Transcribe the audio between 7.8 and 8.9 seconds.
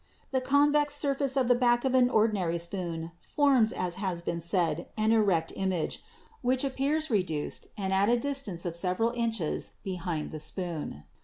at a distance of